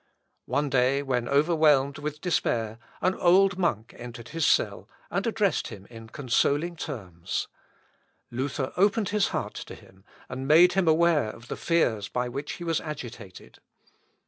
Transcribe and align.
One 0.47 0.67
day, 0.67 1.03
when 1.03 1.29
overwhelmed 1.29 1.99
with 1.99 2.21
despair, 2.21 2.79
an 3.01 3.13
old 3.13 3.59
monk 3.59 3.93
entered 3.95 4.29
his 4.29 4.47
cell, 4.47 4.89
and 5.11 5.27
addressed 5.27 5.67
him 5.67 5.85
in 5.91 6.07
consoling 6.09 6.75
terms. 6.75 7.47
Luther 8.31 8.73
opened 8.77 9.09
his 9.09 9.27
heart 9.27 9.53
to 9.53 9.75
him, 9.75 10.03
and 10.27 10.47
made 10.47 10.73
him 10.73 10.87
aware 10.87 11.29
of 11.29 11.49
the 11.49 11.55
fears 11.55 12.09
by 12.09 12.27
which 12.29 12.53
he 12.53 12.63
was 12.63 12.81
agitated. 12.81 13.59